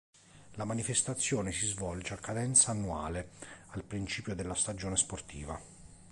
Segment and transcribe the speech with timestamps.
[0.55, 3.33] La manifestazione si svolge a cadenza annuale,
[3.73, 5.61] al principio della stagione sportiva.